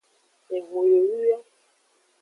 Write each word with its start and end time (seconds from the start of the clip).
Ehun 0.55 0.83
yoyu 0.91 1.19
yo. 1.29 1.37